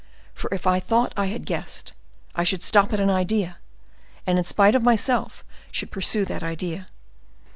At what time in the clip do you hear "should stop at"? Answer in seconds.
2.43-2.99